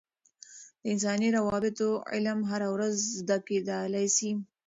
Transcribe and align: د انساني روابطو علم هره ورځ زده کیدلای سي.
د 0.81 0.83
انساني 0.93 1.29
روابطو 1.37 1.89
علم 2.11 2.39
هره 2.51 2.67
ورځ 2.75 2.95
زده 3.19 3.37
کیدلای 3.47 4.07
سي. 4.17 4.29